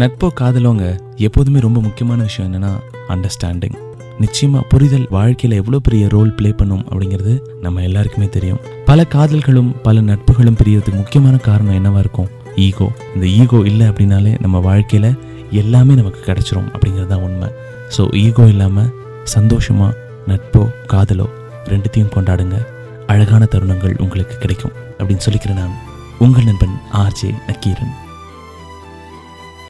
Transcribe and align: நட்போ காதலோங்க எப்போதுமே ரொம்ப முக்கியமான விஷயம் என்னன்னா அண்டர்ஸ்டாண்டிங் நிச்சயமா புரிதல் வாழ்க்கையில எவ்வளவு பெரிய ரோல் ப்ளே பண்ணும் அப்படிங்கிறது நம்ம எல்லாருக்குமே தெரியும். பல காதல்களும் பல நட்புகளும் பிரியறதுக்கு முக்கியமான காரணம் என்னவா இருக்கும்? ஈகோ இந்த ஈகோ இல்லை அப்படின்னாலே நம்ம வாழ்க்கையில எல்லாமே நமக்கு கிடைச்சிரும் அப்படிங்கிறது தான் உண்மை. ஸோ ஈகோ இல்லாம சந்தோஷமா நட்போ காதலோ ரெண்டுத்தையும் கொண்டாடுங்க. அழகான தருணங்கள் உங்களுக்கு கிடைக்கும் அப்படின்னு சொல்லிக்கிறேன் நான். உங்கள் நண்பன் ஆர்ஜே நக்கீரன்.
நட்போ 0.00 0.28
காதலோங்க 0.40 0.86
எப்போதுமே 1.26 1.58
ரொம்ப 1.58 1.80
முக்கியமான 1.80 2.22
விஷயம் 2.22 2.48
என்னன்னா 2.48 2.72
அண்டர்ஸ்டாண்டிங் 3.12 3.76
நிச்சயமா 4.22 4.60
புரிதல் 4.72 5.06
வாழ்க்கையில 5.16 5.58
எவ்வளவு 5.60 5.80
பெரிய 5.80 6.08
ரோல் 6.14 6.32
ப்ளே 6.38 6.50
பண்ணும் 6.52 6.82
அப்படிங்கிறது 6.88 7.34
நம்ம 7.60 7.82
எல்லாருக்குமே 7.82 8.28
தெரியும். 8.28 8.60
பல 8.84 9.04
காதல்களும் 9.04 9.70
பல 9.86 10.00
நட்புகளும் 10.00 10.58
பிரியறதுக்கு 10.60 11.00
முக்கியமான 11.02 11.36
காரணம் 11.36 11.78
என்னவா 11.78 11.98
இருக்கும்? 11.98 12.30
ஈகோ 12.66 12.88
இந்த 13.14 13.26
ஈகோ 13.40 13.60
இல்லை 13.70 13.88
அப்படின்னாலே 13.88 14.40
நம்ம 14.40 14.60
வாழ்க்கையில 14.68 15.16
எல்லாமே 15.62 15.94
நமக்கு 15.94 16.20
கிடைச்சிரும் 16.28 16.70
அப்படிங்கிறது 16.74 17.06
தான் 17.06 17.24
உண்மை. 17.28 17.48
ஸோ 17.96 18.14
ஈகோ 18.24 18.46
இல்லாம 18.54 18.86
சந்தோஷமா 19.36 19.90
நட்போ 20.30 20.64
காதலோ 20.94 21.28
ரெண்டுத்தையும் 21.72 22.14
கொண்டாடுங்க. 22.16 22.58
அழகான 23.06 23.44
தருணங்கள் 23.44 24.00
உங்களுக்கு 24.06 24.36
கிடைக்கும் 24.38 24.74
அப்படின்னு 24.98 25.26
சொல்லிக்கிறேன் 25.28 25.62
நான். 25.64 25.78
உங்கள் 26.18 26.44
நண்பன் 26.44 26.76
ஆர்ஜே 27.04 27.30
நக்கீரன். 27.46 27.94